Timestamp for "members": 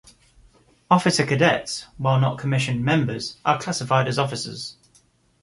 2.83-3.37